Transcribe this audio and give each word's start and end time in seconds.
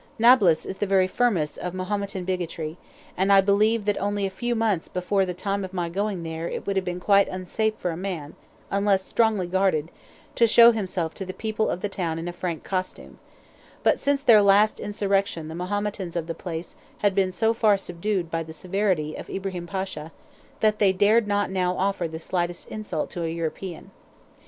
Nablus 0.17 0.65
is 0.65 0.79
the 0.79 0.87
very 0.87 1.07
furnace 1.07 1.57
of 1.57 1.75
Mahometan 1.75 2.23
bigotry; 2.25 2.75
and 3.15 3.31
I 3.31 3.39
believe 3.39 3.85
that 3.85 4.01
only 4.01 4.25
a 4.25 4.31
few 4.31 4.55
months 4.55 4.87
before 4.87 5.27
the 5.27 5.33
time 5.35 5.63
of 5.63 5.75
my 5.75 5.89
going 5.89 6.23
there 6.23 6.49
it 6.49 6.65
would 6.65 6.75
have 6.75 6.83
been 6.83 6.99
quite 6.99 7.29
unsafe 7.29 7.75
for 7.75 7.91
a 7.91 7.95
man, 7.95 8.33
unless 8.71 9.05
strongly 9.05 9.45
guarded, 9.45 9.91
to 10.33 10.47
show 10.47 10.71
himself 10.71 11.13
to 11.13 11.23
the 11.23 11.35
people 11.35 11.69
of 11.69 11.81
the 11.81 11.87
town 11.87 12.17
in 12.17 12.27
a 12.27 12.33
Frank 12.33 12.63
costume; 12.63 13.19
but 13.83 13.99
since 13.99 14.23
their 14.23 14.41
last 14.41 14.79
insurrection 14.79 15.49
the 15.49 15.53
Mahometans 15.55 16.15
of 16.15 16.25
the 16.25 16.33
place 16.33 16.75
had 17.05 17.13
been 17.13 17.31
so 17.31 17.53
far 17.53 17.77
subdued 17.77 18.31
by 18.31 18.41
the 18.41 18.53
severity 18.53 19.13
of 19.15 19.29
Ibrahim 19.29 19.67
Pasha, 19.67 20.11
that 20.61 20.79
they 20.79 20.91
dared 20.93 21.27
not 21.27 21.51
now 21.51 21.77
offer 21.77 22.07
the 22.07 22.17
slightest 22.17 22.67
insult 22.69 23.11
to 23.11 23.21
an 23.21 23.35
European. 23.37 23.91